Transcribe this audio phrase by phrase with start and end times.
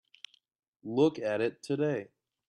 [0.81, 2.07] Look at it today.